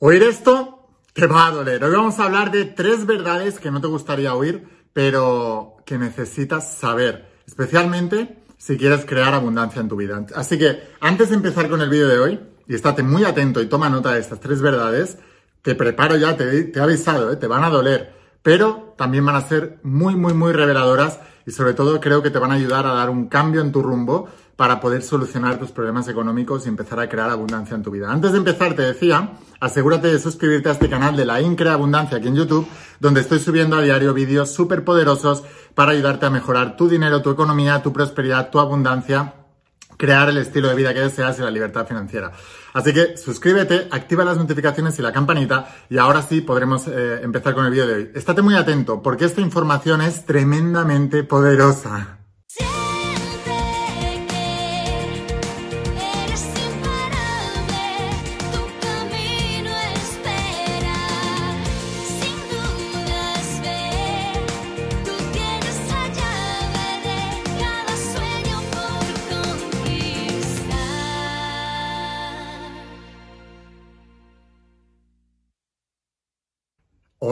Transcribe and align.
Oír 0.00 0.22
esto 0.22 0.86
te 1.12 1.26
va 1.26 1.48
a 1.48 1.50
doler. 1.50 1.82
Hoy 1.82 1.90
vamos 1.90 2.20
a 2.20 2.24
hablar 2.26 2.52
de 2.52 2.66
tres 2.66 3.04
verdades 3.04 3.58
que 3.58 3.72
no 3.72 3.80
te 3.80 3.88
gustaría 3.88 4.32
oír, 4.32 4.68
pero 4.92 5.74
que 5.84 5.98
necesitas 5.98 6.72
saber, 6.72 7.28
especialmente 7.48 8.38
si 8.58 8.76
quieres 8.76 9.04
crear 9.04 9.34
abundancia 9.34 9.80
en 9.80 9.88
tu 9.88 9.96
vida. 9.96 10.24
Así 10.36 10.56
que 10.56 10.84
antes 11.00 11.30
de 11.30 11.34
empezar 11.34 11.68
con 11.68 11.80
el 11.80 11.90
vídeo 11.90 12.06
de 12.06 12.18
hoy, 12.20 12.40
y 12.68 12.76
estate 12.76 13.02
muy 13.02 13.24
atento 13.24 13.60
y 13.60 13.66
toma 13.66 13.88
nota 13.88 14.12
de 14.12 14.20
estas 14.20 14.38
tres 14.38 14.62
verdades, 14.62 15.18
te 15.62 15.74
preparo 15.74 16.14
ya, 16.14 16.36
te, 16.36 16.70
he 16.72 16.80
avisado, 16.80 17.32
¿eh? 17.32 17.36
te 17.36 17.48
van 17.48 17.64
a 17.64 17.70
doler, 17.70 18.12
pero 18.40 18.94
también 18.96 19.26
van 19.26 19.34
a 19.34 19.48
ser 19.48 19.80
muy, 19.82 20.14
muy, 20.14 20.32
muy 20.32 20.52
reveladoras 20.52 21.18
y 21.44 21.50
sobre 21.50 21.74
todo 21.74 22.00
creo 22.00 22.22
que 22.22 22.30
te 22.30 22.38
van 22.38 22.52
a 22.52 22.54
ayudar 22.54 22.86
a 22.86 22.94
dar 22.94 23.10
un 23.10 23.26
cambio 23.26 23.62
en 23.62 23.72
tu 23.72 23.82
rumbo 23.82 24.28
para 24.58 24.80
poder 24.80 25.02
solucionar 25.02 25.56
tus 25.56 25.70
problemas 25.70 26.08
económicos 26.08 26.66
y 26.66 26.68
empezar 26.68 26.98
a 26.98 27.08
crear 27.08 27.30
abundancia 27.30 27.76
en 27.76 27.84
tu 27.84 27.92
vida. 27.92 28.10
Antes 28.10 28.32
de 28.32 28.38
empezar, 28.38 28.74
te 28.74 28.82
decía, 28.82 29.34
asegúrate 29.60 30.08
de 30.08 30.18
suscribirte 30.18 30.68
a 30.68 30.72
este 30.72 30.90
canal 30.90 31.16
de 31.16 31.24
la 31.24 31.40
Increa 31.40 31.74
Abundancia 31.74 32.18
aquí 32.18 32.26
en 32.26 32.34
YouTube, 32.34 32.66
donde 32.98 33.20
estoy 33.20 33.38
subiendo 33.38 33.76
a 33.76 33.82
diario 33.82 34.12
vídeos 34.12 34.52
súper 34.52 34.82
poderosos 34.82 35.44
para 35.76 35.92
ayudarte 35.92 36.26
a 36.26 36.30
mejorar 36.30 36.76
tu 36.76 36.88
dinero, 36.88 37.22
tu 37.22 37.30
economía, 37.30 37.84
tu 37.84 37.92
prosperidad, 37.92 38.50
tu 38.50 38.58
abundancia 38.58 39.32
crear 39.96 40.28
el 40.28 40.38
estilo 40.38 40.68
de 40.68 40.74
vida 40.74 40.92
que 40.92 41.00
deseas 41.00 41.38
y 41.38 41.42
la 41.42 41.52
libertad 41.52 41.86
financiera. 41.86 42.32
Así 42.72 42.92
que 42.92 43.16
suscríbete, 43.16 43.86
activa 43.92 44.24
las 44.24 44.38
notificaciones 44.38 44.98
y 44.98 45.02
la 45.02 45.12
campanita 45.12 45.68
y 45.88 45.98
ahora 45.98 46.22
sí 46.22 46.40
podremos 46.40 46.88
eh, 46.88 47.20
empezar 47.22 47.54
con 47.54 47.64
el 47.64 47.70
vídeo 47.70 47.86
de 47.86 47.94
hoy. 47.94 48.10
Estate 48.12 48.42
muy 48.42 48.56
atento 48.56 49.02
porque 49.02 49.24
esta 49.24 49.40
información 49.40 50.00
es 50.00 50.24
tremendamente 50.24 51.22
poderosa. 51.22 52.18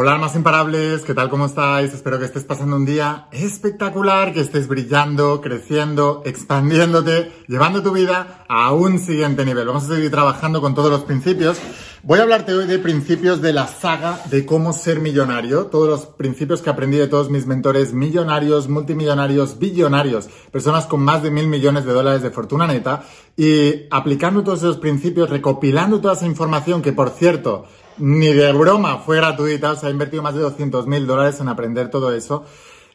Hola 0.06 0.14
almas 0.14 0.36
imparables, 0.36 1.02
¿qué 1.02 1.14
tal? 1.14 1.28
¿Cómo 1.28 1.46
estáis? 1.46 1.92
Espero 1.92 2.20
que 2.20 2.26
estés 2.26 2.44
pasando 2.44 2.76
un 2.76 2.86
día 2.86 3.26
espectacular, 3.32 4.32
que 4.32 4.38
estés 4.38 4.68
brillando, 4.68 5.40
creciendo, 5.40 6.22
expandiéndote, 6.24 7.32
llevando 7.48 7.82
tu 7.82 7.90
vida 7.90 8.44
a 8.48 8.70
un 8.70 9.00
siguiente 9.00 9.44
nivel. 9.44 9.66
Vamos 9.66 9.82
a 9.90 9.96
seguir 9.96 10.12
trabajando 10.12 10.60
con 10.60 10.76
todos 10.76 10.92
los 10.92 11.02
principios. 11.02 11.58
Voy 12.04 12.20
a 12.20 12.22
hablarte 12.22 12.54
hoy 12.54 12.68
de 12.68 12.78
principios 12.78 13.42
de 13.42 13.52
la 13.52 13.66
saga 13.66 14.20
de 14.30 14.46
cómo 14.46 14.72
ser 14.72 15.00
millonario, 15.00 15.66
todos 15.66 15.88
los 15.88 16.06
principios 16.06 16.62
que 16.62 16.70
aprendí 16.70 16.98
de 16.98 17.08
todos 17.08 17.28
mis 17.28 17.48
mentores 17.48 17.92
millonarios, 17.92 18.68
multimillonarios, 18.68 19.58
billonarios, 19.58 20.28
personas 20.52 20.86
con 20.86 21.00
más 21.00 21.24
de 21.24 21.32
mil 21.32 21.48
millones 21.48 21.84
de 21.84 21.92
dólares 21.92 22.22
de 22.22 22.30
fortuna 22.30 22.68
neta 22.68 23.02
y 23.36 23.86
aplicando 23.90 24.44
todos 24.44 24.60
esos 24.60 24.76
principios, 24.76 25.30
recopilando 25.30 26.00
toda 26.00 26.14
esa 26.14 26.26
información 26.26 26.80
que 26.80 26.92
por 26.92 27.10
cierto, 27.10 27.66
ni 27.98 28.32
de 28.32 28.52
broma 28.52 28.98
fue 28.98 29.16
gratuita, 29.16 29.72
o 29.72 29.76
sea, 29.76 29.88
he 29.88 29.92
invertido 29.92 30.22
más 30.22 30.34
de 30.34 30.40
200 30.40 30.86
mil 30.86 31.06
dólares 31.06 31.40
en 31.40 31.48
aprender 31.48 31.90
todo 31.90 32.12
eso 32.12 32.44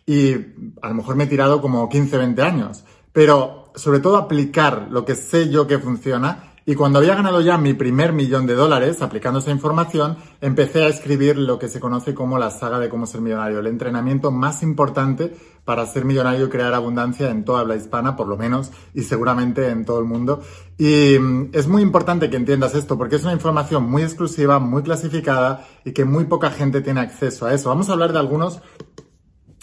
y 0.06 0.34
a 0.82 0.90
lo 0.90 0.96
mejor 0.96 1.16
me 1.16 1.26
he 1.26 1.28
tirado 1.28 1.62
como 1.62 1.88
15, 1.90 2.18
20 2.18 2.42
años, 2.42 2.84
pero 3.12 3.72
sobre 3.76 4.00
todo 4.00 4.18
aplicar 4.18 4.88
lo 4.90 5.06
que 5.06 5.16
sé 5.16 5.50
yo 5.50 5.68
que 5.68 5.80
funciona 5.80 6.51
y 6.66 6.76
cuando 6.76 7.00
había 7.00 7.16
ganado 7.16 7.42
ya 7.42 7.58
mi 7.58 7.73
primer 7.73 8.14
millón 8.14 8.45
de 8.45 8.54
dólares 8.54 9.02
aplicando 9.02 9.40
esa 9.40 9.52
información, 9.52 10.17
empecé 10.42 10.84
a 10.84 10.88
escribir 10.88 11.38
lo 11.38 11.58
que 11.58 11.67
se 11.67 11.80
conoce 11.80 12.14
como 12.14 12.38
la 12.38 12.52
saga 12.52 12.78
de 12.80 12.88
cómo 12.88 13.08
ser 13.08 13.22
millonario, 13.22 13.59
el 13.59 13.67
entrenamiento 13.67 14.31
más 14.31 14.62
importante 14.62 15.34
para 15.66 15.86
ser 15.86 16.06
millonario 16.06 16.45
y 16.45 16.50
crear 16.50 16.73
abundancia 16.73 17.30
en 17.30 17.45
toda 17.45 17.61
habla 17.61 17.76
hispana, 17.76 18.16
por 18.16 18.27
lo 18.27 18.38
menos, 18.38 18.72
y 18.94 19.04
seguramente 19.04 19.70
en 19.70 19.86
todo 19.86 19.99
el 19.99 20.05
mundo. 20.05 20.42
Y 20.77 21.17
mm, 21.20 21.49
es 21.54 21.67
muy 21.67 21.82
importante 21.82 22.30
que 22.30 22.38
entiendas 22.38 22.76
esto, 22.76 22.98
porque 22.98 23.16
es 23.16 23.23
una 23.23 23.33
información 23.33 23.89
muy 23.89 24.04
exclusiva, 24.04 24.60
muy 24.60 24.83
clasificada 24.83 25.67
y 25.83 25.93
que 25.93 26.05
muy 26.05 26.26
poca 26.26 26.52
gente 26.52 26.82
tiene 26.82 26.99
acceso 26.99 27.45
a 27.45 27.54
eso. 27.54 27.70
Vamos 27.70 27.89
a 27.89 27.93
hablar 27.93 28.14
de 28.14 28.20
algunos 28.20 28.61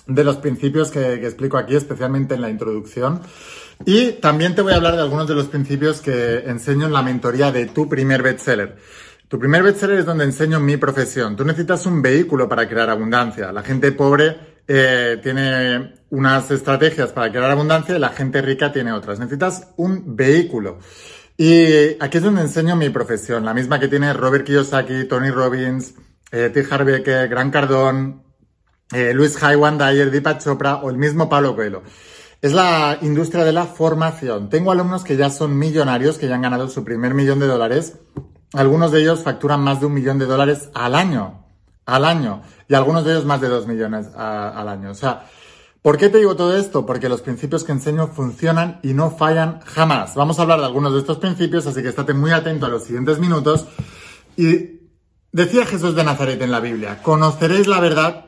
de 0.09 0.25
los 0.25 0.39
principios 0.39 0.91
que, 0.91 1.15
explico 1.15 1.59
aquí, 1.59 1.77
especialmente 1.77 2.35
en 2.35 2.41
la 2.41 2.51
introducción. 2.51 3.21
Y 3.85 4.13
también 4.13 4.55
te 4.55 4.63
voy 4.63 4.73
a 4.73 4.77
hablar 4.77 4.97
de 4.97 5.03
algunos 5.03 5.29
de 5.29 5.35
los 5.35 5.47
principios 5.47 6.01
que 6.01 6.39
enseño 6.39 6.87
en 6.87 6.93
la 6.93 7.03
mentoría 7.03 7.53
de 7.53 7.67
tu 7.67 7.89
primer 7.89 8.23
bestseller. 8.23 8.77
Tu 9.29 9.39
primer 9.39 9.63
bestseller 9.63 9.99
es 9.99 10.07
donde 10.07 10.25
enseño 10.25 10.59
mi 10.59 10.79
profesión. 10.79 11.37
Tú 11.37 11.45
necesitas 11.45 11.85
un 11.85 12.01
vehículo 12.01 12.49
para 12.49 12.67
crear 12.67 12.89
abundancia. 12.89 13.53
La 13.53 13.63
gente 13.63 13.93
pobre 13.93 14.37
eh, 14.67 15.21
tiene 15.23 15.95
unas 16.11 16.51
estrategias 16.51 17.13
para 17.13 17.31
crear 17.31 17.51
abundancia 17.51 17.95
y 17.95 17.99
la 17.99 18.09
gente 18.09 18.41
rica 18.41 18.73
tiene 18.73 18.93
otras. 18.93 19.19
Necesitas 19.19 19.69
un 19.77 20.17
vehículo. 20.17 20.79
Y 21.37 22.03
aquí 22.03 22.17
es 22.17 22.23
donde 22.23 22.41
enseño 22.41 22.75
mi 22.75 22.89
profesión, 22.89 23.45
la 23.45 23.55
misma 23.55 23.79
que 23.79 23.89
tiene 23.89 24.13
Robert 24.15 24.45
Kiyosaki, 24.45 25.05
Tony 25.05 25.31
Robbins, 25.31 25.95
eh, 26.33 26.51
T. 26.53 26.67
Harvey, 26.69 27.03
Gran 27.03 27.51
Cardón, 27.51 28.28
eh, 28.93 29.13
Luis 29.15 29.43
Haiwan 29.43 29.79
Dyer, 29.79 30.11
Deepak 30.11 30.43
Chopra 30.43 30.77
o 30.77 30.91
el 30.91 30.97
mismo 30.97 31.29
Pablo 31.29 31.55
Coelho. 31.55 31.83
Es 32.41 32.53
la 32.53 32.99
industria 33.03 33.45
de 33.45 33.53
la 33.53 33.67
formación. 33.67 34.49
Tengo 34.49 34.71
alumnos 34.71 35.05
que 35.05 35.17
ya 35.17 35.31
son 35.31 35.59
millonarios, 35.59 36.19
que 36.19 36.29
ya 36.29 36.37
han 36.37 36.43
ganado 36.43 36.69
su 36.69 36.85
primer 36.85 37.15
millón 37.15 37.41
de 37.41 37.47
dólares. 37.47 37.95
Algunos 38.53 38.93
de 38.93 39.01
ellos 39.01 39.23
facturan 39.23 39.61
más 39.61 39.81
de 39.81 39.87
un 39.87 39.95
millón 39.95 40.19
de 40.19 40.27
dólares 40.27 40.71
al 40.75 40.95
año 40.95 41.49
al 41.89 42.05
año 42.05 42.43
y 42.69 42.75
algunos 42.75 43.05
de 43.05 43.13
ellos 43.13 43.25
más 43.25 43.41
de 43.41 43.49
2 43.49 43.67
millones 43.67 44.09
al 44.15 44.69
año. 44.69 44.91
O 44.91 44.95
sea, 44.95 45.25
¿por 45.81 45.97
qué 45.97 46.11
te 46.11 46.19
digo 46.19 46.37
todo 46.37 46.55
esto? 46.57 46.85
Porque 46.85 47.09
los 47.09 47.23
principios 47.23 47.65
que 47.65 47.73
enseño 47.73 48.09
funcionan 48.09 48.79
y 48.83 48.93
no 48.93 49.11
fallan 49.11 49.61
jamás. 49.63 50.15
Vamos 50.15 50.39
a 50.39 50.43
hablar 50.43 50.61
de 50.61 50.67
algunos 50.67 50.93
de 50.93 51.01
estos 51.01 51.17
principios, 51.17 51.67
así 51.67 51.83
que 51.83 51.89
estate 51.89 52.13
muy 52.13 52.31
atento 52.31 52.67
a 52.67 52.69
los 52.69 52.85
siguientes 52.85 53.19
minutos. 53.19 53.67
Y 54.37 54.81
decía 55.33 55.65
Jesús 55.65 55.97
de 55.97 56.05
Nazaret 56.05 56.41
en 56.43 56.51
la 56.51 56.61
Biblia, 56.61 57.03
conoceréis 57.03 57.67
la 57.67 57.81
verdad 57.81 58.27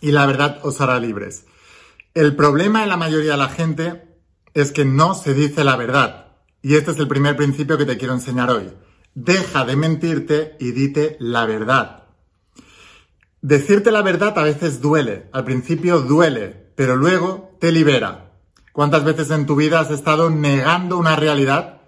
y 0.00 0.12
la 0.12 0.26
verdad 0.26 0.60
os 0.62 0.80
hará 0.80 0.98
libres. 1.00 1.46
El 2.14 2.34
problema 2.36 2.80
de 2.80 2.86
la 2.86 2.96
mayoría 2.96 3.32
de 3.32 3.38
la 3.38 3.48
gente 3.48 4.16
es 4.54 4.72
que 4.72 4.84
no 4.84 5.14
se 5.14 5.34
dice 5.34 5.64
la 5.64 5.76
verdad. 5.76 6.32
Y 6.62 6.74
este 6.74 6.90
es 6.90 6.98
el 6.98 7.08
primer 7.08 7.36
principio 7.36 7.78
que 7.78 7.86
te 7.86 7.96
quiero 7.96 8.14
enseñar 8.14 8.50
hoy. 8.50 8.72
Deja 9.14 9.64
de 9.64 9.76
mentirte 9.76 10.56
y 10.58 10.72
dite 10.72 11.16
la 11.20 11.46
verdad. 11.46 12.04
Decirte 13.40 13.92
la 13.92 14.02
verdad 14.02 14.36
a 14.36 14.42
veces 14.42 14.80
duele, 14.80 15.28
al 15.32 15.44
principio 15.44 16.00
duele, 16.00 16.72
pero 16.74 16.96
luego 16.96 17.56
te 17.60 17.70
libera. 17.70 18.32
¿Cuántas 18.72 19.04
veces 19.04 19.30
en 19.30 19.46
tu 19.46 19.54
vida 19.54 19.80
has 19.80 19.90
estado 19.90 20.30
negando 20.30 20.98
una 20.98 21.16
realidad 21.16 21.80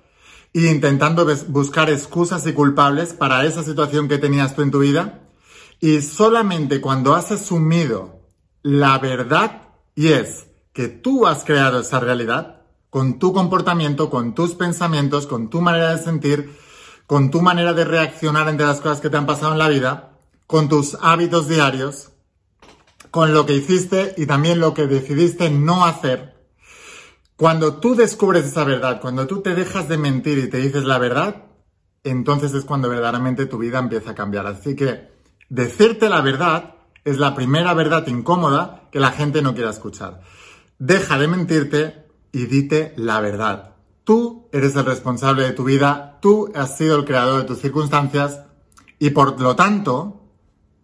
e 0.55 0.71
intentando 0.71 1.27
buscar 1.49 1.91
excusas 1.91 2.47
y 2.47 2.53
culpables 2.53 3.15
para 3.15 3.45
esa 3.45 3.63
situación 3.63 4.09
que 4.09 4.19
tenías 4.19 4.55
tú 4.55 4.63
en 4.63 4.71
tu 4.71 4.81
vida? 4.81 5.21
Y 5.81 6.03
solamente 6.03 6.81
cuando 6.81 7.15
has 7.15 7.33
asumido 7.33 8.21
la 8.63 8.99
verdad 8.99 9.63
y 9.95 10.09
es 10.09 10.47
que 10.73 10.89
tú 10.89 11.27
has 11.27 11.45
creado 11.45 11.81
esa 11.81 12.01
realidad, 12.01 12.63
con 12.91 13.19
tu 13.19 13.33
comportamiento, 13.33 14.11
con 14.11 14.35
tus 14.35 14.55
pensamientos, 14.55 15.27
con 15.27 15.49
tu 15.49 15.61
manera 15.61 15.95
de 15.95 16.03
sentir, 16.03 16.57
con 17.07 17.31
tu 17.31 17.41
manera 17.41 17.73
de 17.73 17.85
reaccionar 17.85 18.49
ante 18.49 18.65
las 18.65 18.81
cosas 18.81 19.01
que 19.01 19.11
te 19.11 19.17
han 19.17 19.27
pasado 19.27 19.53
en 19.53 19.59
la 19.59 19.69
vida, 19.69 20.19
con 20.47 20.69
tus 20.69 20.99
hábitos 21.01 21.49
diarios, 21.49 22.11
con 23.11 23.33
lo 23.33 23.47
que 23.47 23.55
hiciste 23.55 24.15
y 24.17 24.27
también 24.27 24.61
lo 24.61 24.75
que 24.75 24.87
decidiste 24.87 25.51
no 25.51 25.85
hacer. 25.85 26.35
Cuando 27.37 27.77
tú 27.77 27.95
descubres 27.95 28.45
esa 28.45 28.65
verdad, 28.65 29.01
cuando 29.01 29.27
tú 29.27 29.41
te 29.41 29.55
dejas 29.55 29.89
de 29.89 29.97
mentir 29.97 30.39
y 30.39 30.51
te 30.51 30.59
dices 30.59 30.85
la 30.85 30.99
verdad, 30.99 31.45
entonces 32.05 32.53
es 32.53 32.65
cuando 32.65 32.89
verdaderamente 32.89 33.47
tu 33.47 33.59
vida 33.59 33.79
empieza 33.79 34.11
a 34.11 34.15
cambiar. 34.15 34.47
Así 34.47 34.77
que 34.77 35.20
decirte 35.51 36.09
la 36.09 36.23
verdad 36.23 36.77
es 37.05 37.19
la 37.19 37.35
primera 37.35 37.75
verdad 37.75 38.07
incómoda 38.07 38.89
que 38.91 39.01
la 39.01 39.11
gente 39.11 39.43
no 39.43 39.55
quiera 39.55 39.71
escuchar. 39.71 40.23
Deja 40.79 41.19
de 41.19 41.29
mentirte 41.29 42.07
y 42.33 42.47
dite 42.47 42.95
la 42.97 43.21
verdad. 43.21 43.75
Tú 44.05 44.49
eres 44.53 44.75
el 44.77 44.87
responsable 44.87 45.43
de 45.43 45.53
tu 45.53 45.65
vida, 45.65 46.19
tú 46.23 46.51
has 46.55 46.79
sido 46.79 46.97
el 46.97 47.05
creador 47.05 47.43
de 47.43 47.47
tus 47.47 47.59
circunstancias 47.59 48.41
y 48.99 49.11
por 49.11 49.39
lo 49.39 49.55
tanto 49.55 50.21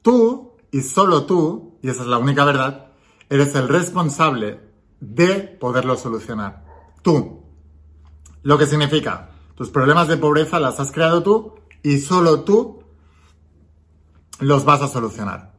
Tú, 0.06 0.52
y 0.70 0.82
solo 0.82 1.26
tú, 1.26 1.80
y 1.82 1.88
esa 1.88 2.02
es 2.02 2.06
la 2.06 2.18
única 2.18 2.44
verdad, 2.44 2.92
eres 3.28 3.56
el 3.56 3.66
responsable 3.66 4.60
de 5.00 5.40
poderlo 5.40 5.96
solucionar. 5.96 6.64
Tú. 7.02 7.42
Lo 8.44 8.56
que 8.56 8.66
significa, 8.66 9.30
tus 9.56 9.70
problemas 9.70 10.06
de 10.06 10.16
pobreza 10.16 10.60
las 10.60 10.78
has 10.78 10.92
creado 10.92 11.24
tú 11.24 11.54
y 11.82 11.98
solo 11.98 12.44
tú 12.44 12.84
los 14.40 14.64
vas 14.64 14.82
a 14.82 14.88
solucionar. 14.88 15.56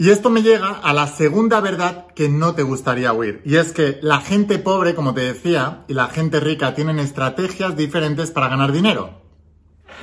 Y 0.00 0.10
esto 0.10 0.30
me 0.30 0.42
llega 0.42 0.68
a 0.68 0.92
la 0.92 1.08
segunda 1.08 1.60
verdad 1.60 2.06
que 2.14 2.28
no 2.28 2.54
te 2.54 2.62
gustaría 2.62 3.12
oír. 3.12 3.42
Y 3.44 3.56
es 3.56 3.72
que 3.72 3.98
la 4.00 4.20
gente 4.20 4.60
pobre, 4.60 4.94
como 4.94 5.12
te 5.12 5.22
decía, 5.22 5.84
y 5.88 5.94
la 5.94 6.06
gente 6.06 6.38
rica 6.38 6.72
tienen 6.72 7.00
estrategias 7.00 7.76
diferentes 7.76 8.30
para 8.30 8.48
ganar 8.48 8.70
dinero. 8.70 9.20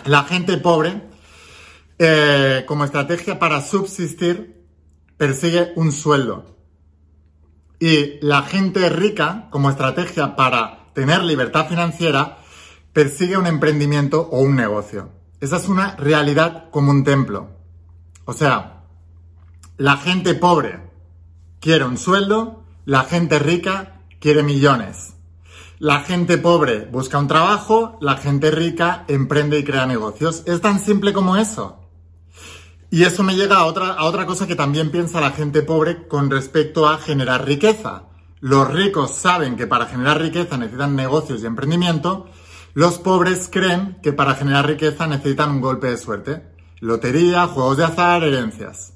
La 0.03 0.23
gente 0.23 0.57
pobre 0.57 1.01
eh, 1.97 2.65
como 2.67 2.83
estrategia 2.83 3.39
para 3.39 3.61
subsistir, 3.61 4.65
persigue 5.15 5.71
un 5.77 5.93
sueldo. 5.93 6.57
Y 7.79 8.19
la 8.21 8.41
gente 8.43 8.89
rica, 8.89 9.47
como 9.49 9.69
estrategia 9.69 10.35
para 10.35 10.91
tener 10.93 11.23
libertad 11.23 11.69
financiera, 11.69 12.39
persigue 12.91 13.37
un 13.37 13.47
emprendimiento 13.47 14.27
o 14.29 14.41
un 14.41 14.57
negocio. 14.57 15.09
Esa 15.39 15.55
es 15.55 15.69
una 15.69 15.95
realidad 15.95 16.69
como 16.69 16.91
un 16.91 17.05
templo. 17.05 17.54
O 18.25 18.33
sea, 18.33 18.83
la 19.77 19.97
gente 19.97 20.33
pobre 20.33 20.81
quiere 21.59 21.85
un 21.85 21.97
sueldo, 21.97 22.63
la 22.85 23.03
gente 23.03 23.39
rica 23.39 24.01
quiere 24.19 24.43
millones. 24.43 25.13
La 25.77 26.01
gente 26.01 26.37
pobre 26.37 26.85
busca 26.85 27.19
un 27.19 27.27
trabajo, 27.27 27.97
la 28.01 28.17
gente 28.17 28.49
rica 28.49 29.03
emprende 29.07 29.59
y 29.59 29.63
crea 29.63 29.85
negocios. 29.85 30.43
Es 30.45 30.61
tan 30.61 30.79
simple 30.79 31.13
como 31.13 31.35
eso. 31.35 31.81
Y 32.89 33.03
eso 33.03 33.23
me 33.23 33.35
llega 33.35 33.57
a 33.57 33.65
otra, 33.65 33.93
a 33.93 34.05
otra 34.05 34.25
cosa 34.25 34.47
que 34.47 34.55
también 34.55 34.89
piensa 34.89 35.19
la 35.19 35.31
gente 35.31 35.61
pobre 35.63 36.07
con 36.07 36.31
respecto 36.31 36.87
a 36.87 36.97
generar 36.97 37.45
riqueza. 37.45 38.03
Los 38.39 38.71
ricos 38.71 39.11
saben 39.11 39.57
que 39.57 39.67
para 39.67 39.87
generar 39.87 40.21
riqueza 40.21 40.57
necesitan 40.57 40.95
negocios 40.95 41.43
y 41.43 41.45
emprendimiento. 41.45 42.29
Los 42.73 42.99
pobres 42.99 43.49
creen 43.51 43.97
que 44.01 44.13
para 44.13 44.35
generar 44.35 44.67
riqueza 44.67 45.07
necesitan 45.07 45.51
un 45.51 45.61
golpe 45.61 45.87
de 45.87 45.97
suerte. 45.97 46.54
Lotería, 46.85 47.47
juegos 47.47 47.77
de 47.77 47.83
azar, 47.83 48.23
herencias. 48.23 48.93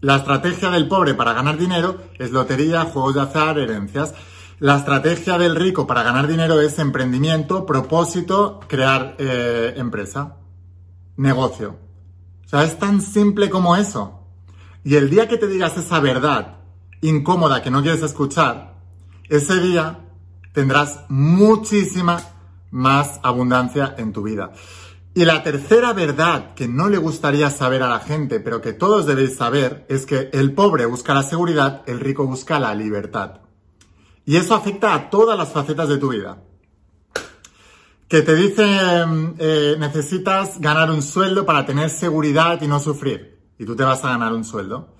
La 0.00 0.14
estrategia 0.14 0.70
del 0.70 0.86
pobre 0.86 1.14
para 1.14 1.32
ganar 1.32 1.58
dinero 1.58 1.98
es 2.20 2.30
lotería, 2.30 2.84
juegos 2.84 3.16
de 3.16 3.22
azar, 3.22 3.58
herencias. 3.58 4.14
La 4.60 4.76
estrategia 4.76 5.36
del 5.36 5.56
rico 5.56 5.88
para 5.88 6.04
ganar 6.04 6.28
dinero 6.28 6.60
es 6.60 6.78
emprendimiento, 6.78 7.66
propósito, 7.66 8.60
crear 8.68 9.16
eh, 9.18 9.74
empresa, 9.76 10.36
negocio. 11.16 11.76
O 12.44 12.48
sea, 12.48 12.62
es 12.62 12.78
tan 12.78 13.02
simple 13.02 13.50
como 13.50 13.74
eso. 13.74 14.20
Y 14.84 14.94
el 14.94 15.10
día 15.10 15.26
que 15.26 15.36
te 15.36 15.48
digas 15.48 15.76
esa 15.76 15.98
verdad 15.98 16.58
incómoda 17.00 17.60
que 17.60 17.72
no 17.72 17.82
quieres 17.82 18.04
escuchar, 18.04 18.76
ese 19.28 19.60
día 19.60 19.98
tendrás 20.52 21.00
muchísima 21.08 22.22
más 22.70 23.18
abundancia 23.24 23.96
en 23.98 24.12
tu 24.12 24.22
vida. 24.22 24.52
Y 25.16 25.24
la 25.24 25.42
tercera 25.42 25.94
verdad 25.94 26.52
que 26.52 26.68
no 26.68 26.90
le 26.90 26.98
gustaría 26.98 27.48
saber 27.48 27.82
a 27.82 27.88
la 27.88 28.00
gente, 28.00 28.38
pero 28.38 28.60
que 28.60 28.74
todos 28.74 29.06
debéis 29.06 29.34
saber, 29.34 29.86
es 29.88 30.04
que 30.04 30.28
el 30.34 30.52
pobre 30.52 30.84
busca 30.84 31.14
la 31.14 31.22
seguridad, 31.22 31.82
el 31.86 32.00
rico 32.00 32.26
busca 32.26 32.60
la 32.60 32.74
libertad. 32.74 33.40
Y 34.26 34.36
eso 34.36 34.54
afecta 34.54 34.92
a 34.92 35.08
todas 35.08 35.38
las 35.38 35.48
facetas 35.52 35.88
de 35.88 35.96
tu 35.96 36.10
vida. 36.10 36.42
Que 38.08 38.20
te 38.20 38.34
dicen, 38.34 39.36
eh, 39.38 39.76
necesitas 39.78 40.60
ganar 40.60 40.90
un 40.90 41.00
sueldo 41.00 41.46
para 41.46 41.64
tener 41.64 41.88
seguridad 41.88 42.60
y 42.60 42.68
no 42.68 42.78
sufrir. 42.78 43.40
Y 43.58 43.64
tú 43.64 43.74
te 43.74 43.84
vas 43.84 44.04
a 44.04 44.10
ganar 44.10 44.34
un 44.34 44.44
sueldo. 44.44 44.96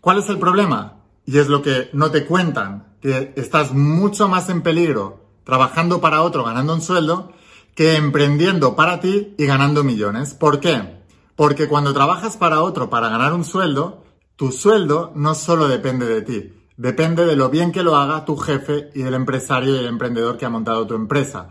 ¿Cuál 0.00 0.20
es 0.20 0.30
el 0.30 0.38
problema? 0.38 1.02
Y 1.26 1.36
es 1.36 1.48
lo 1.48 1.60
que 1.60 1.90
no 1.92 2.10
te 2.10 2.24
cuentan, 2.24 2.96
que 3.02 3.34
estás 3.36 3.74
mucho 3.74 4.28
más 4.28 4.48
en 4.48 4.62
peligro 4.62 5.28
trabajando 5.44 6.00
para 6.00 6.22
otro 6.22 6.42
ganando 6.44 6.72
un 6.72 6.80
sueldo 6.80 7.34
que 7.78 7.94
emprendiendo 7.94 8.74
para 8.74 8.98
ti 8.98 9.36
y 9.38 9.46
ganando 9.46 9.84
millones. 9.84 10.34
¿Por 10.34 10.58
qué? 10.58 11.04
Porque 11.36 11.68
cuando 11.68 11.94
trabajas 11.94 12.36
para 12.36 12.60
otro 12.62 12.90
para 12.90 13.08
ganar 13.08 13.32
un 13.32 13.44
sueldo, 13.44 14.02
tu 14.34 14.50
sueldo 14.50 15.12
no 15.14 15.36
solo 15.36 15.68
depende 15.68 16.06
de 16.06 16.22
ti, 16.22 16.52
Depende 16.76 17.24
de 17.24 17.36
lo 17.36 17.50
bien 17.50 17.70
que 17.70 17.84
lo 17.84 17.96
haga 17.96 18.24
tu 18.24 18.36
jefe 18.36 18.90
y 18.96 19.02
el 19.02 19.14
empresario 19.14 19.76
y 19.76 19.78
el 19.78 19.86
emprendedor 19.86 20.36
que 20.36 20.46
ha 20.46 20.50
montado 20.50 20.88
tu 20.88 20.96
empresa. 20.96 21.50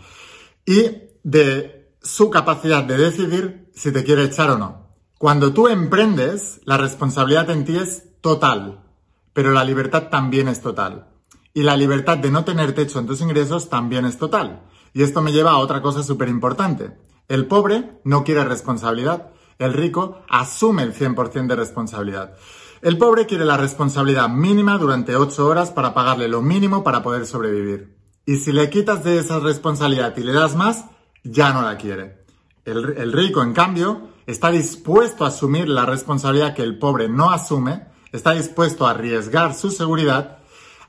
Y 0.66 0.84
de 1.24 1.94
su 2.02 2.30
capacidad 2.30 2.84
de 2.84 2.98
decidir 2.98 3.70
si 3.74 3.94
te 3.94 4.04
quiere 4.04 4.26
echar 4.26 4.50
o 4.52 4.58
no. 4.58 4.88
Cuando 5.18 5.54
tú 5.54 5.70
emprendes, 5.70 6.60
la 6.66 6.76
responsabilidad 6.76 7.50
en 7.52 7.64
ti 7.64 7.78
es 7.78 8.04
total, 8.20 8.84
pero 9.32 9.52
la 9.52 9.64
libertad 9.64 10.10
también 10.10 10.50
es 10.50 10.62
total. 10.62 11.08
Y 11.54 11.64
la 11.64 11.78
libertad 11.78 12.18
de 12.18 12.32
no 12.32 12.44
tener 12.44 12.74
techo 12.74 13.00
en 13.00 13.08
tus 13.08 13.22
ingresos 13.22 13.70
también 13.70 14.04
es 14.04 14.18
total. 14.18 14.64
Y 14.98 15.04
esto 15.04 15.22
me 15.22 15.32
lleva 15.32 15.52
a 15.52 15.60
otra 15.60 15.84
cosa 15.84 16.02
súper 16.02 16.28
importante. 16.28 16.90
El 17.28 17.46
pobre 17.46 18.00
no 18.04 18.24
quiere 18.24 18.44
responsabilidad, 18.44 19.30
el 19.60 19.74
rico 19.74 20.24
asume 20.28 20.82
el 20.82 20.96
100% 20.96 21.46
de 21.46 21.56
responsabilidad. 21.56 22.34
El 22.82 22.98
pobre 22.98 23.28
quiere 23.28 23.46
la 23.46 23.58
responsabilidad 23.58 24.28
mínima 24.28 24.80
durante 24.80 25.16
8 25.16 25.46
horas 25.46 25.70
para 25.70 25.94
pagarle 25.94 26.28
lo 26.28 26.42
mínimo 26.42 26.84
para 26.84 27.04
poder 27.04 27.28
sobrevivir. 27.28 27.96
Y 28.26 28.38
si 28.38 28.52
le 28.52 28.72
quitas 28.72 29.04
de 29.04 29.20
esa 29.20 29.40
responsabilidad 29.40 30.18
y 30.18 30.24
le 30.24 30.34
das 30.34 30.56
más, 30.56 30.86
ya 31.24 31.54
no 31.54 31.62
la 31.62 31.78
quiere. 31.78 32.26
El, 32.66 32.98
el, 32.98 33.14
rico, 33.14 33.44
en 33.44 33.54
cambio, 33.54 34.10
está 34.26 34.50
dispuesto 34.50 35.26
a 35.26 35.28
asumir 35.28 35.70
la 35.70 35.86
responsabilidad 35.86 36.56
que 36.56 36.64
el 36.64 36.80
pobre 36.80 37.08
no 37.08 37.30
asume, 37.30 37.86
está 38.12 38.32
dispuesto 38.32 38.88
a 38.88 38.92
arriesgar 38.92 39.54
su 39.54 39.70
seguridad 39.70 40.40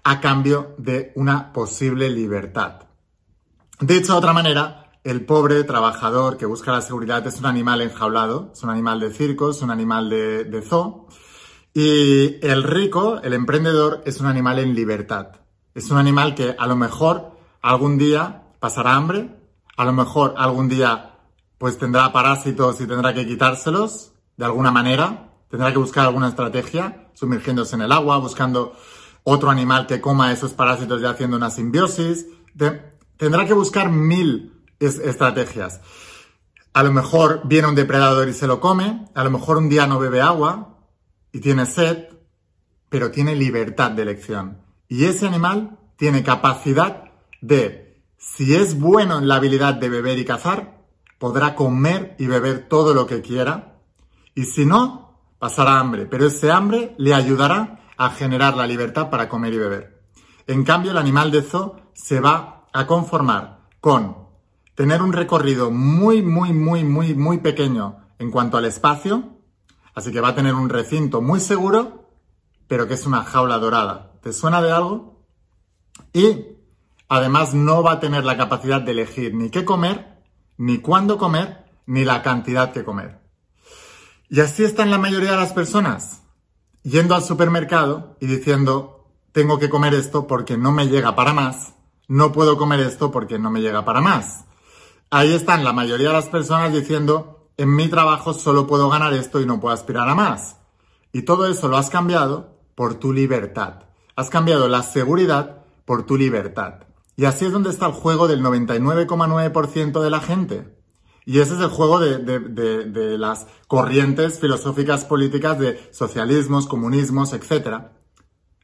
a 0.03 0.19
cambio 0.23 0.75
de 0.79 1.13
una 1.15 1.53
posible 1.53 2.09
libertad. 2.09 2.88
Dicho 3.81 4.13
de 4.13 4.19
otra 4.19 4.33
manera, 4.33 4.91
el 5.05 5.25
pobre 5.25 5.63
trabajador 5.63 6.37
que 6.37 6.47
busca 6.47 6.73
la 6.73 6.81
seguridad 6.81 7.25
es 7.29 7.39
un 7.39 7.47
animal 7.47 7.81
enjaulado, 7.81 8.51
es 8.53 8.63
un 8.65 8.71
animal 8.71 8.99
de 8.99 9.13
circo, 9.13 9.51
es 9.51 9.63
un 9.63 9.71
animal 9.71 10.11
de, 10.11 10.43
de 10.45 10.63
zoo, 10.63 11.07
y 11.73 12.45
el 12.45 12.65
rico, 12.65 13.21
el 13.23 13.35
emprendedor, 13.35 14.03
es 14.05 14.21
un 14.21 14.27
animal 14.27 14.59
en 14.59 14.75
libertad. 14.75 15.29
Es 15.75 15.93
un 15.93 15.99
animal 15.99 16.35
que 16.35 16.57
a 16.59 16.67
lo 16.67 16.75
mejor 16.75 17.39
algún 17.63 17.99
día 17.99 18.49
pasará 18.59 18.97
hambre, 18.97 19.31
a 19.77 19.85
lo 19.85 19.93
mejor 19.93 20.35
algún 20.37 20.69
día 20.69 21.15
pues 21.57 21.79
tendrá 21.79 22.13
parásitos 22.13 22.81
y 22.81 22.87
tendrá 22.89 23.15
que 23.15 23.29
quitárselos 23.29 24.13
de 24.37 24.45
alguna 24.45 24.73
manera, 24.73 25.31
tendrá 25.49 25.71
que 25.71 25.79
buscar 25.79 26.05
alguna 26.05 26.29
estrategia, 26.29 27.11
sumergiéndose 27.15 27.77
en 27.77 27.83
el 27.83 27.93
agua, 27.93 28.19
buscando 28.19 28.75
otro 29.23 29.51
animal 29.51 29.87
que 29.87 30.01
coma 30.01 30.33
esos 30.33 30.53
parásitos 30.53 31.01
y 31.01 31.05
haciendo 31.05 31.37
una 31.37 31.51
simbiosis. 31.51 32.27
Tendrá 33.19 33.45
que 33.45 33.53
buscar 33.53 33.91
mil 33.91 34.65
estrategias. 34.81 35.81
A 36.73 36.83
lo 36.83 36.93
mejor 36.93 37.43
viene 37.45 37.69
un 37.69 37.75
depredador 37.75 38.29
y 38.29 38.33
se 38.33 38.47
lo 38.47 38.61
come, 38.61 39.07
a 39.15 39.25
lo 39.25 39.31
mejor 39.31 39.59
un 39.59 39.69
día 39.69 39.87
no 39.87 39.99
bebe 39.99 40.21
agua, 40.21 40.79
y 41.33 41.41
tiene 41.41 41.67
sed, 41.67 42.07
pero 42.89 43.11
tiene 43.11 43.35
libertad 43.35 43.91
de 43.91 44.03
elección. 44.03 44.63
Y 44.89 45.05
ese 45.05 45.27
animal 45.27 45.79
tiene 45.97 46.23
capacidad 46.23 47.05
de, 47.41 48.03
si 48.17 48.55
es 48.55 48.79
bueno 48.79 49.19
en 49.19 49.29
la 49.29 49.37
habilidad 49.37 49.75
de 49.75 49.89
beber 49.89 50.19
y 50.19 50.25
cazar, 50.25 50.79
podrá 51.19 51.55
comer 51.55 52.15
y 52.19 52.27
beber 52.27 52.69
todo 52.69 52.95
lo 52.95 53.07
que 53.07 53.21
quiera. 53.21 53.81
Y 54.35 54.45
si 54.45 54.65
no, 54.65 55.19
pasará 55.39 55.81
hambre, 55.81 56.07
pero 56.07 56.27
ese 56.27 56.51
hambre 56.51 56.95
le 56.97 57.15
ayudará 57.15 57.81
a 57.97 58.11
generar 58.11 58.57
la 58.57 58.67
libertad 58.67 59.11
para 59.11 59.29
comer 59.29 59.53
y 59.55 59.59
beber. 59.59 60.03
En 60.47 60.65
cambio, 60.65 60.93
el 60.93 60.99
animal 60.99 61.31
de 61.33 61.43
zoo 61.43 61.77
se 61.93 62.21
va 62.21 62.58
a 62.73 62.87
conformar 62.87 63.61
con 63.81 64.17
tener 64.75 65.03
un 65.03 65.13
recorrido 65.13 65.71
muy, 65.71 66.23
muy, 66.23 66.53
muy, 66.53 66.85
muy, 66.85 67.15
muy 67.15 67.39
pequeño 67.39 67.99
en 68.19 68.31
cuanto 68.31 68.57
al 68.57 68.65
espacio, 68.65 69.39
Así 69.99 70.13
que 70.13 70.21
va 70.21 70.29
a 70.29 70.35
tener 70.37 70.55
un 70.55 70.69
recinto 70.69 71.21
muy 71.21 71.41
seguro, 71.41 72.09
pero 72.69 72.87
que 72.87 72.95
es 72.95 73.05
una 73.05 73.25
jaula 73.25 73.59
dorada. 73.59 74.13
¿Te 74.23 74.33
suena 74.33 74.63
de 74.63 74.71
algo? 74.71 75.25
Y 76.13 76.47
además 77.09 77.53
no 77.53 77.83
va 77.83 77.95
a 77.95 77.99
tener 77.99 78.25
la 78.25 78.37
capacidad 78.37 78.81
de 78.81 78.93
elegir 78.93 79.35
ni 79.35 79.51
qué 79.51 79.65
comer, 79.65 80.23
ni 80.57 80.79
cuándo 80.79 81.19
comer, 81.19 81.65
ni 81.87 82.05
la 82.05 82.23
cantidad 82.23 82.71
que 82.71 82.85
comer. 82.85 83.19
Y 84.29 84.39
así 84.39 84.63
están 84.63 84.93
la 84.93 84.99
mayoría 84.99 85.33
de 85.33 85.39
las 85.39 85.53
personas, 85.53 86.23
yendo 86.85 87.17
al 87.17 87.25
supermercado 87.25 88.17
y 88.21 88.29
diciendo, 88.29 89.11
tengo 89.33 89.59
que 89.59 89.69
comer 89.69 89.95
esto 89.95 90.29
porque 90.29 90.57
no 90.57 90.71
me 90.71 90.87
llega 90.87 91.17
para 91.17 91.33
más, 91.33 91.75
no 92.09 92.33
puedo 92.33 92.57
comer 92.57 92.81
esto 92.81 93.11
porque 93.11 93.39
no 93.39 93.51
me 93.51 93.61
llega 93.61 93.85
para 93.85 94.01
más. 94.01 94.47
Ahí 95.11 95.33
están 95.33 95.65
la 95.65 95.73
mayoría 95.73 96.09
de 96.09 96.15
las 96.15 96.29
personas 96.29 96.73
diciendo, 96.73 97.51
en 97.57 97.75
mi 97.75 97.89
trabajo 97.89 98.35
solo 98.35 98.67
puedo 98.67 98.89
ganar 98.89 99.13
esto 99.13 99.41
y 99.41 99.47
no 99.47 99.61
puedo 99.61 99.75
aspirar 99.75 100.09
a 100.09 100.15
más. 100.15 100.57
Y 101.13 101.23
todo 101.23 101.47
eso 101.47 101.69
lo 101.69 101.77
has 101.77 101.91
cambiado 101.91 102.59
por 102.75 102.95
tu 102.95 103.13
libertad. 103.13 103.85
Has 104.17 104.31
cambiado 104.31 104.69
la 104.69 104.83
seguridad 104.83 105.65
por 105.85 106.05
tu 106.05 106.17
libertad. 106.17 106.85
Y 107.17 107.25
así 107.25 107.47
es 107.47 107.53
donde 107.53 107.71
está 107.71 107.87
el 107.87 107.93
juego 107.93 108.29
del 108.29 108.43
99,9% 108.43 110.01
de 110.03 110.11
la 110.11 110.21
gente. 110.21 110.79
Y 111.25 111.41
ese 111.41 111.55
es 111.55 111.61
el 111.61 111.69
juego 111.69 112.01
de, 112.01 112.19
de, 112.19 113.19
las 113.19 113.47
corrientes 113.67 114.39
filosóficas 114.39 115.05
políticas 115.05 115.59
de 115.59 115.91
socialismos, 115.93 116.67
comunismos, 116.67 117.33
etc. 117.35 117.83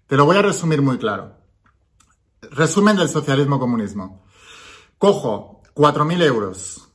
Te 0.07 0.17
lo 0.17 0.25
voy 0.25 0.37
a 0.37 0.43
resumir 0.43 0.81
muy 0.81 0.97
claro. 0.97 1.44
Resumen 2.51 2.97
del 2.97 3.09
socialismo-comunismo. 3.09 4.25
Cojo 4.99 5.63
4.000 5.75 6.23
euros 6.23 6.89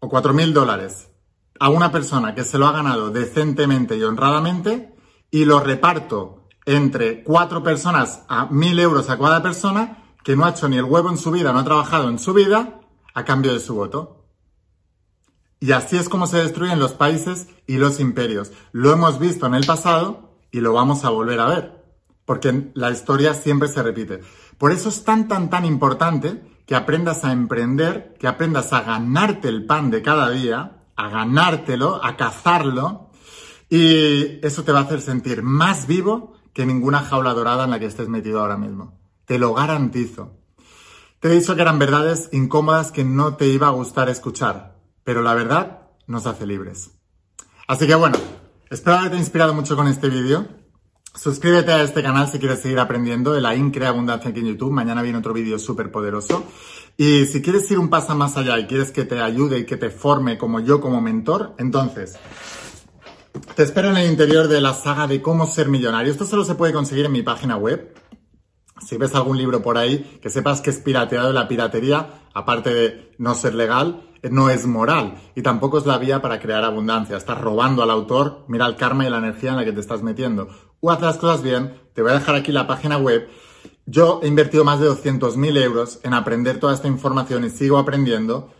o 0.00 0.08
4.000 0.08 0.52
dólares 0.52 1.10
a 1.58 1.68
una 1.68 1.90
persona 1.90 2.34
que 2.34 2.44
se 2.44 2.58
lo 2.58 2.66
ha 2.66 2.72
ganado 2.72 3.10
decentemente 3.10 3.96
y 3.96 4.02
honradamente 4.02 4.94
y 5.30 5.44
lo 5.44 5.60
reparto 5.60 6.48
entre 6.64 7.22
cuatro 7.22 7.62
personas 7.62 8.24
a 8.28 8.46
mil 8.46 8.78
euros 8.78 9.08
a 9.08 9.18
cada 9.18 9.42
persona 9.42 10.14
que 10.24 10.36
no 10.36 10.44
ha 10.44 10.50
hecho 10.50 10.68
ni 10.68 10.76
el 10.76 10.84
huevo 10.84 11.08
en 11.08 11.16
su 11.16 11.30
vida, 11.30 11.52
no 11.52 11.60
ha 11.60 11.64
trabajado 11.64 12.08
en 12.08 12.18
su 12.18 12.34
vida 12.34 12.80
a 13.14 13.24
cambio 13.24 13.52
de 13.52 13.60
su 13.60 13.74
voto. 13.74 14.24
Y 15.60 15.72
así 15.72 15.96
es 15.96 16.08
como 16.08 16.26
se 16.26 16.38
destruyen 16.38 16.80
los 16.80 16.92
países 16.92 17.48
y 17.66 17.76
los 17.76 18.00
imperios. 18.00 18.52
Lo 18.72 18.92
hemos 18.92 19.18
visto 19.18 19.46
en 19.46 19.54
el 19.54 19.64
pasado 19.64 20.36
y 20.50 20.60
lo 20.60 20.72
vamos 20.72 21.04
a 21.04 21.10
volver 21.10 21.40
a 21.40 21.46
ver, 21.46 21.75
porque 22.26 22.70
la 22.74 22.90
historia 22.90 23.32
siempre 23.32 23.68
se 23.68 23.82
repite. 23.82 24.20
Por 24.58 24.72
eso 24.72 24.90
es 24.90 25.04
tan, 25.04 25.28
tan, 25.28 25.48
tan 25.48 25.64
importante 25.64 26.42
que 26.66 26.74
aprendas 26.74 27.24
a 27.24 27.32
emprender, 27.32 28.14
que 28.18 28.26
aprendas 28.26 28.72
a 28.72 28.82
ganarte 28.82 29.48
el 29.48 29.64
pan 29.64 29.90
de 29.90 30.02
cada 30.02 30.28
día, 30.30 30.78
a 30.96 31.08
ganártelo, 31.08 32.04
a 32.04 32.16
cazarlo, 32.16 33.10
y 33.70 34.44
eso 34.44 34.64
te 34.64 34.72
va 34.72 34.80
a 34.80 34.82
hacer 34.82 35.00
sentir 35.00 35.42
más 35.42 35.86
vivo 35.86 36.34
que 36.52 36.66
ninguna 36.66 37.00
jaula 37.02 37.34
dorada 37.34 37.64
en 37.64 37.70
la 37.70 37.78
que 37.78 37.86
estés 37.86 38.08
metido 38.08 38.40
ahora 38.40 38.56
mismo. 38.56 38.98
Te 39.24 39.38
lo 39.38 39.54
garantizo. 39.54 40.36
Te 41.20 41.28
he 41.28 41.38
dicho 41.38 41.54
que 41.54 41.62
eran 41.62 41.78
verdades 41.78 42.28
incómodas 42.32 42.92
que 42.92 43.04
no 43.04 43.36
te 43.36 43.46
iba 43.46 43.68
a 43.68 43.70
gustar 43.70 44.08
escuchar, 44.08 44.76
pero 45.04 45.22
la 45.22 45.34
verdad 45.34 45.88
nos 46.06 46.26
hace 46.26 46.46
libres. 46.46 46.90
Así 47.66 47.86
que 47.86 47.94
bueno, 47.94 48.18
espero 48.70 48.98
haberte 48.98 49.16
inspirado 49.16 49.54
mucho 49.54 49.76
con 49.76 49.88
este 49.88 50.08
vídeo. 50.08 50.46
Suscríbete 51.16 51.72
a 51.72 51.82
este 51.82 52.02
canal 52.02 52.28
si 52.28 52.38
quieres 52.38 52.60
seguir 52.60 52.78
aprendiendo 52.78 53.32
de 53.32 53.40
la 53.40 53.54
Incre 53.56 53.86
Abundancia 53.86 54.30
aquí 54.30 54.40
en 54.40 54.48
YouTube. 54.48 54.70
Mañana 54.70 55.00
viene 55.00 55.18
otro 55.18 55.32
vídeo 55.32 55.58
súper 55.58 55.90
poderoso. 55.90 56.44
Y 56.98 57.24
si 57.24 57.40
quieres 57.40 57.70
ir 57.70 57.78
un 57.78 57.88
paso 57.88 58.14
más 58.14 58.36
allá 58.36 58.58
y 58.58 58.66
quieres 58.66 58.90
que 58.90 59.04
te 59.04 59.20
ayude 59.20 59.60
y 59.60 59.64
que 59.64 59.78
te 59.78 59.88
forme 59.88 60.36
como 60.36 60.60
yo 60.60 60.80
como 60.80 61.00
mentor, 61.00 61.54
entonces 61.58 62.18
te 63.54 63.62
espero 63.62 63.90
en 63.90 63.96
el 63.96 64.10
interior 64.10 64.46
de 64.48 64.60
la 64.60 64.74
saga 64.74 65.06
de 65.06 65.22
cómo 65.22 65.46
ser 65.46 65.68
millonario. 65.68 66.12
Esto 66.12 66.26
solo 66.26 66.44
se 66.44 66.54
puede 66.54 66.74
conseguir 66.74 67.06
en 67.06 67.12
mi 67.12 67.22
página 67.22 67.56
web. 67.56 67.94
Si 68.86 68.98
ves 68.98 69.14
algún 69.14 69.38
libro 69.38 69.62
por 69.62 69.78
ahí, 69.78 70.18
que 70.20 70.28
sepas 70.28 70.60
que 70.60 70.68
es 70.68 70.80
pirateado 70.80 71.32
la 71.32 71.48
piratería, 71.48 72.25
aparte 72.36 72.74
de 72.74 73.12
no 73.16 73.34
ser 73.34 73.54
legal, 73.54 74.02
no 74.30 74.50
es 74.50 74.66
moral 74.66 75.14
y 75.34 75.40
tampoco 75.40 75.78
es 75.78 75.86
la 75.86 75.96
vía 75.96 76.20
para 76.20 76.38
crear 76.38 76.64
abundancia. 76.64 77.16
Estás 77.16 77.40
robando 77.40 77.82
al 77.82 77.90
autor, 77.90 78.44
mira 78.46 78.66
el 78.66 78.76
karma 78.76 79.06
y 79.06 79.10
la 79.10 79.18
energía 79.18 79.50
en 79.50 79.56
la 79.56 79.64
que 79.64 79.72
te 79.72 79.80
estás 79.80 80.02
metiendo. 80.02 80.48
O 80.80 80.90
haz 80.90 81.00
las 81.00 81.16
cosas 81.16 81.42
bien, 81.42 81.80
te 81.94 82.02
voy 82.02 82.10
a 82.10 82.14
dejar 82.14 82.34
aquí 82.34 82.52
la 82.52 82.66
página 82.66 82.98
web. 82.98 83.26
Yo 83.86 84.20
he 84.22 84.28
invertido 84.28 84.64
más 84.64 84.80
de 84.80 84.90
200.000 84.90 85.62
euros 85.62 85.98
en 86.02 86.12
aprender 86.12 86.60
toda 86.60 86.74
esta 86.74 86.88
información 86.88 87.42
y 87.44 87.48
sigo 87.48 87.78
aprendiendo 87.78 88.52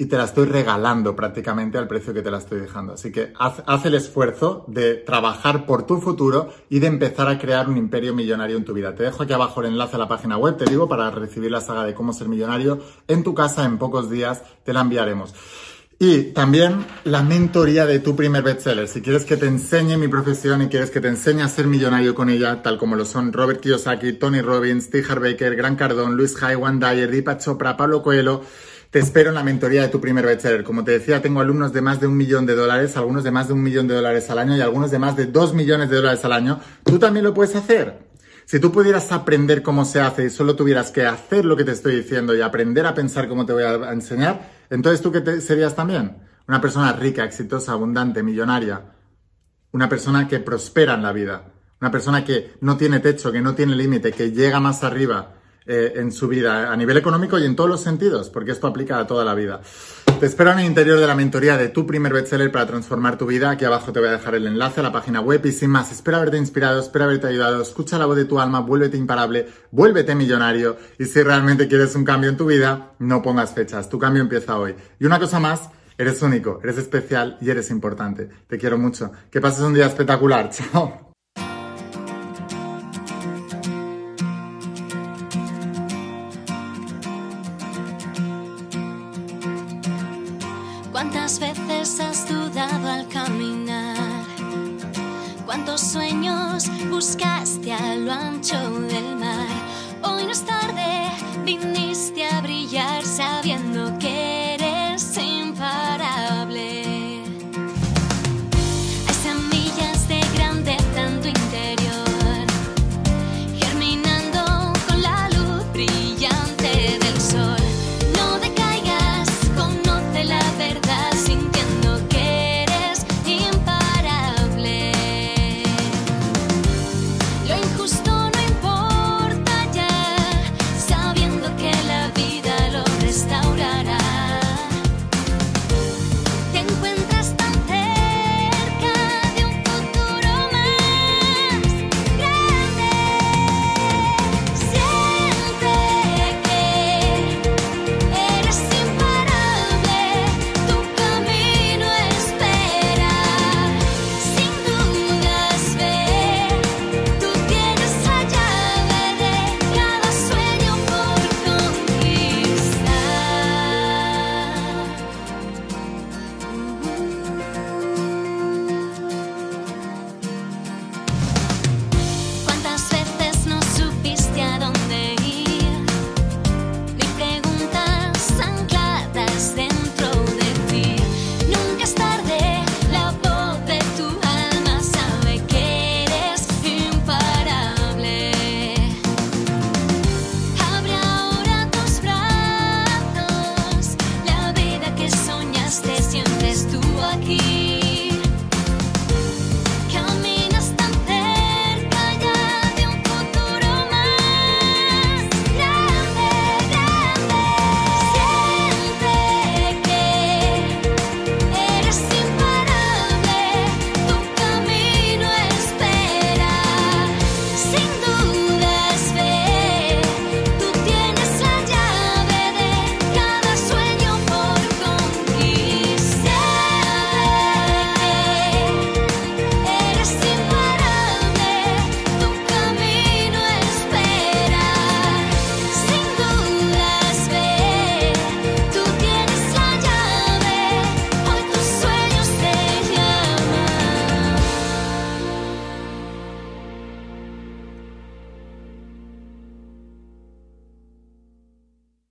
y 0.00 0.06
te 0.06 0.16
la 0.16 0.24
estoy 0.24 0.46
regalando 0.46 1.16
prácticamente 1.16 1.76
al 1.76 1.88
precio 1.88 2.14
que 2.14 2.22
te 2.22 2.30
la 2.30 2.38
estoy 2.38 2.60
dejando. 2.60 2.92
Así 2.92 3.10
que 3.10 3.32
haz, 3.36 3.84
el 3.84 3.94
esfuerzo 3.96 4.64
de 4.68 4.94
trabajar 4.94 5.66
por 5.66 5.86
tu 5.86 6.00
futuro 6.00 6.50
y 6.70 6.78
de 6.78 6.86
empezar 6.86 7.26
a 7.28 7.36
crear 7.36 7.68
un 7.68 7.76
imperio 7.76 8.14
millonario 8.14 8.56
en 8.56 8.64
tu 8.64 8.72
vida. 8.72 8.94
Te 8.94 9.02
dejo 9.02 9.24
aquí 9.24 9.32
abajo 9.32 9.60
el 9.60 9.66
enlace 9.66 9.96
a 9.96 9.98
la 9.98 10.06
página 10.06 10.38
web, 10.38 10.56
te 10.56 10.66
digo, 10.66 10.88
para 10.88 11.10
recibir 11.10 11.50
la 11.50 11.60
saga 11.60 11.84
de 11.84 11.94
cómo 11.94 12.12
ser 12.12 12.28
millonario 12.28 12.78
en 13.08 13.24
tu 13.24 13.34
casa 13.34 13.64
en 13.64 13.76
pocos 13.76 14.08
días, 14.08 14.42
te 14.62 14.72
la 14.72 14.82
enviaremos. 14.82 15.34
Y 15.98 16.30
también 16.32 16.86
la 17.02 17.24
mentoría 17.24 17.84
de 17.84 17.98
tu 17.98 18.14
primer 18.14 18.44
bestseller. 18.44 18.86
Si 18.86 19.02
quieres 19.02 19.24
que 19.24 19.36
te 19.36 19.46
enseñe 19.46 19.96
mi 19.96 20.06
profesión 20.06 20.62
y 20.62 20.68
quieres 20.68 20.92
que 20.92 21.00
te 21.00 21.08
enseñe 21.08 21.42
a 21.42 21.48
ser 21.48 21.66
millonario 21.66 22.14
con 22.14 22.30
ella, 22.30 22.62
tal 22.62 22.78
como 22.78 22.94
lo 22.94 23.04
son 23.04 23.32
Robert 23.32 23.60
Kiyosaki, 23.60 24.12
Tony 24.12 24.40
Robbins, 24.40 24.90
T. 24.90 25.02
Baker, 25.02 25.56
Gran 25.56 25.74
Cardón, 25.74 26.16
Luis 26.16 26.36
High, 26.36 26.54
Juan 26.54 26.78
Dyer, 26.78 27.10
Deepak 27.10 27.40
Chopra, 27.40 27.76
Pablo 27.76 28.00
Coelho, 28.00 28.42
te 28.90 28.98
espero 28.98 29.28
en 29.28 29.34
la 29.34 29.44
mentoría 29.44 29.82
de 29.82 29.88
tu 29.88 30.00
primer 30.00 30.24
bestseller. 30.24 30.64
Como 30.64 30.82
te 30.82 30.92
decía, 30.92 31.20
tengo 31.20 31.40
alumnos 31.40 31.72
de 31.72 31.82
más 31.82 32.00
de 32.00 32.06
un 32.06 32.16
millón 32.16 32.46
de 32.46 32.54
dólares, 32.54 32.96
algunos 32.96 33.22
de 33.22 33.30
más 33.30 33.48
de 33.48 33.54
un 33.54 33.62
millón 33.62 33.86
de 33.86 33.94
dólares 33.94 34.30
al 34.30 34.38
año 34.38 34.56
y 34.56 34.60
algunos 34.60 34.90
de 34.90 34.98
más 34.98 35.16
de 35.16 35.26
dos 35.26 35.52
millones 35.52 35.90
de 35.90 35.96
dólares 35.96 36.24
al 36.24 36.32
año. 36.32 36.60
Tú 36.84 36.98
también 36.98 37.24
lo 37.24 37.34
puedes 37.34 37.54
hacer. 37.54 38.08
Si 38.46 38.60
tú 38.60 38.72
pudieras 38.72 39.12
aprender 39.12 39.62
cómo 39.62 39.84
se 39.84 40.00
hace 40.00 40.24
y 40.24 40.30
solo 40.30 40.56
tuvieras 40.56 40.90
que 40.90 41.04
hacer 41.04 41.44
lo 41.44 41.54
que 41.54 41.64
te 41.64 41.72
estoy 41.72 41.96
diciendo 41.96 42.34
y 42.34 42.40
aprender 42.40 42.86
a 42.86 42.94
pensar 42.94 43.28
cómo 43.28 43.44
te 43.44 43.52
voy 43.52 43.64
a 43.64 43.92
enseñar, 43.92 44.50
entonces 44.70 45.02
tú 45.02 45.12
qué 45.12 45.42
serías 45.42 45.76
también? 45.76 46.16
Una 46.46 46.62
persona 46.62 46.94
rica, 46.94 47.24
exitosa, 47.24 47.72
abundante, 47.72 48.22
millonaria. 48.22 48.94
Una 49.72 49.86
persona 49.90 50.26
que 50.26 50.38
prospera 50.38 50.94
en 50.94 51.02
la 51.02 51.12
vida. 51.12 51.52
Una 51.82 51.90
persona 51.90 52.24
que 52.24 52.54
no 52.62 52.78
tiene 52.78 53.00
techo, 53.00 53.30
que 53.30 53.42
no 53.42 53.54
tiene 53.54 53.76
límite, 53.76 54.12
que 54.12 54.32
llega 54.32 54.60
más 54.60 54.82
arriba, 54.82 55.34
eh, 55.70 55.92
en 55.96 56.12
su 56.12 56.28
vida, 56.28 56.72
a 56.72 56.76
nivel 56.76 56.96
económico 56.96 57.38
y 57.38 57.44
en 57.44 57.54
todos 57.54 57.68
los 57.68 57.82
sentidos, 57.82 58.30
porque 58.30 58.52
esto 58.52 58.66
aplica 58.66 58.98
a 58.98 59.06
toda 59.06 59.22
la 59.22 59.34
vida. 59.34 59.60
Te 60.18 60.24
espero 60.24 60.50
en 60.50 60.60
el 60.60 60.64
interior 60.64 60.98
de 60.98 61.06
la 61.06 61.14
mentoría 61.14 61.58
de 61.58 61.68
tu 61.68 61.86
primer 61.86 62.12
bestseller 62.12 62.50
para 62.50 62.66
transformar 62.66 63.18
tu 63.18 63.26
vida. 63.26 63.50
Aquí 63.50 63.66
abajo 63.66 63.92
te 63.92 64.00
voy 64.00 64.08
a 64.08 64.12
dejar 64.12 64.34
el 64.34 64.46
enlace 64.46 64.80
a 64.80 64.82
la 64.82 64.90
página 64.90 65.20
web 65.20 65.44
y 65.44 65.52
sin 65.52 65.70
más, 65.70 65.92
espero 65.92 66.16
haberte 66.16 66.38
inspirado, 66.38 66.80
espero 66.80 67.04
haberte 67.04 67.26
ayudado. 67.26 67.60
Escucha 67.60 67.98
la 67.98 68.06
voz 68.06 68.16
de 68.16 68.24
tu 68.24 68.40
alma, 68.40 68.60
vuélvete 68.60 68.96
imparable, 68.96 69.46
vuélvete 69.70 70.14
millonario 70.14 70.76
y 70.98 71.04
si 71.04 71.22
realmente 71.22 71.68
quieres 71.68 71.94
un 71.94 72.04
cambio 72.04 72.30
en 72.30 72.36
tu 72.36 72.46
vida, 72.46 72.94
no 72.98 73.22
pongas 73.22 73.52
fechas. 73.52 73.88
Tu 73.88 73.98
cambio 73.98 74.22
empieza 74.22 74.58
hoy. 74.58 74.74
Y 74.98 75.04
una 75.04 75.20
cosa 75.20 75.38
más, 75.38 75.68
eres 75.98 76.20
único, 76.22 76.60
eres 76.64 76.78
especial 76.78 77.36
y 77.40 77.50
eres 77.50 77.70
importante. 77.70 78.28
Te 78.48 78.58
quiero 78.58 78.78
mucho. 78.78 79.12
Que 79.30 79.40
pases 79.40 79.60
un 79.60 79.74
día 79.74 79.86
espectacular. 79.86 80.50
Chao. 80.72 81.07